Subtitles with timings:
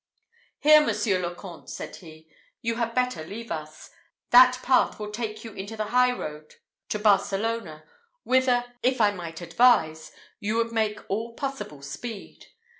[0.57, 2.27] "Here, Monsieur le Comte," said he,
[2.63, 3.91] "you had better leave us.
[4.31, 6.55] That path will take you into the high road
[6.89, 7.83] to Barcelona,
[8.23, 12.47] whither, if I might advise, you would make all possible speed.